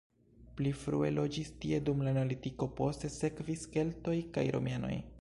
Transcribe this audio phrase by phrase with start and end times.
[0.61, 4.97] Pli frue loĝis tie dum la neolitiko, poste sekvis keltoj kaj romianoj.